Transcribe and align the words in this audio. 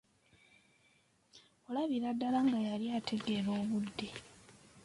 Olabira 1.69 2.09
ddala 2.15 2.39
nga 2.47 2.59
yali 2.67 2.85
ategeera 2.97 3.49
obudde. 3.61 4.07